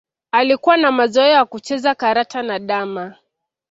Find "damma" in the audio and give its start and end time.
2.59-3.15